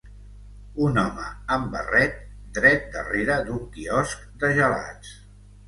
[0.85, 1.25] Un home
[1.57, 2.17] amb barret
[2.57, 5.17] dret darrere d'un quiosc de gelats.